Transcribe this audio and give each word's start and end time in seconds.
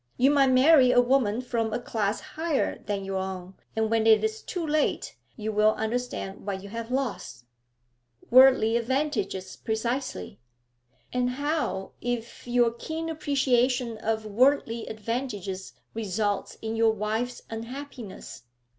You 0.17 0.31
might 0.31 0.47
marry 0.49 0.89
a 0.89 0.99
woman 0.99 1.41
from 1.41 1.71
a 1.71 1.79
class 1.79 2.21
higher 2.21 2.79
than 2.79 3.05
your 3.05 3.17
own, 3.19 3.53
and 3.75 3.91
when 3.91 4.07
it 4.07 4.23
is 4.23 4.41
too 4.41 4.65
late 4.65 5.15
you 5.35 5.51
will 5.51 5.73
understand 5.75 6.43
what 6.43 6.63
you 6.63 6.69
have 6.69 6.89
lost.' 6.89 7.45
'Worldly 8.31 8.77
advantages, 8.77 9.55
precisely.' 9.55 10.39
'And 11.13 11.29
how 11.29 11.91
if 12.01 12.47
your 12.47 12.71
keen 12.71 13.09
appreciation 13.09 13.99
of 13.99 14.25
worldly 14.25 14.87
advantages 14.87 15.73
results 15.93 16.57
in 16.63 16.75
your 16.75 16.93
wife's 16.93 17.43
unhappiness?' 17.51 18.45